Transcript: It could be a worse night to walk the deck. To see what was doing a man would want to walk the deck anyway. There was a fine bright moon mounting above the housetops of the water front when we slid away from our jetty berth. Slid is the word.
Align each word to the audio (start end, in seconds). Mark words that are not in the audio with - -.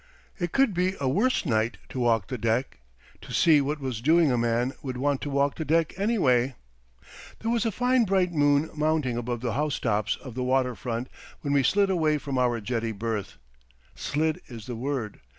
It 0.39 0.51
could 0.51 0.73
be 0.73 0.95
a 0.99 1.07
worse 1.07 1.45
night 1.45 1.77
to 1.89 1.99
walk 1.99 2.25
the 2.25 2.37
deck. 2.39 2.79
To 3.21 3.31
see 3.31 3.61
what 3.61 3.79
was 3.79 4.01
doing 4.01 4.31
a 4.31 4.35
man 4.35 4.73
would 4.81 4.97
want 4.97 5.21
to 5.21 5.29
walk 5.29 5.53
the 5.53 5.63
deck 5.63 5.93
anyway. 5.95 6.55
There 7.41 7.51
was 7.51 7.67
a 7.67 7.71
fine 7.71 8.05
bright 8.05 8.31
moon 8.31 8.71
mounting 8.73 9.15
above 9.15 9.41
the 9.41 9.53
housetops 9.53 10.15
of 10.15 10.33
the 10.33 10.43
water 10.43 10.73
front 10.73 11.07
when 11.41 11.53
we 11.53 11.61
slid 11.61 11.91
away 11.91 12.17
from 12.17 12.39
our 12.39 12.59
jetty 12.59 12.93
berth. 12.93 13.37
Slid 13.93 14.41
is 14.47 14.65
the 14.65 14.75
word. 14.75 15.19